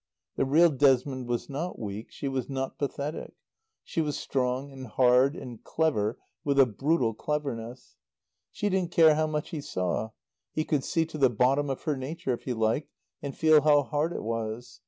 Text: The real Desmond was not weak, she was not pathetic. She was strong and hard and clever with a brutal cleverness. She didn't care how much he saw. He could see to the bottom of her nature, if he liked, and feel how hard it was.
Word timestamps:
The 0.35 0.45
real 0.45 0.71
Desmond 0.71 1.27
was 1.27 1.47
not 1.47 1.77
weak, 1.77 2.07
she 2.09 2.27
was 2.27 2.49
not 2.49 2.79
pathetic. 2.79 3.35
She 3.83 4.01
was 4.01 4.17
strong 4.17 4.71
and 4.71 4.87
hard 4.87 5.35
and 5.35 5.63
clever 5.63 6.17
with 6.43 6.59
a 6.59 6.65
brutal 6.65 7.13
cleverness. 7.13 7.97
She 8.51 8.67
didn't 8.69 8.89
care 8.89 9.13
how 9.13 9.27
much 9.27 9.49
he 9.51 9.61
saw. 9.61 10.09
He 10.53 10.65
could 10.65 10.83
see 10.83 11.05
to 11.05 11.19
the 11.19 11.29
bottom 11.29 11.69
of 11.69 11.83
her 11.83 11.95
nature, 11.95 12.33
if 12.33 12.45
he 12.45 12.53
liked, 12.55 12.89
and 13.21 13.37
feel 13.37 13.61
how 13.61 13.83
hard 13.83 14.11
it 14.11 14.23
was. 14.23 14.79